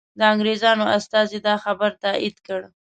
د 0.19 0.21
انګریزانو 0.33 0.85
استازي 0.97 1.39
دا 1.47 1.55
خبر 1.63 1.91
تایید 2.03 2.37
کړ. 2.47 2.61